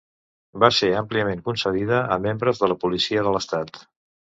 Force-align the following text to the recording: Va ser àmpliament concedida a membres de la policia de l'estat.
Va 0.63 0.69
ser 0.77 0.89
àmpliament 1.01 1.45
concedida 1.51 2.03
a 2.19 2.21
membres 2.27 2.67
de 2.67 2.75
la 2.75 2.83
policia 2.87 3.27
de 3.29 3.39
l'estat. 3.41 3.85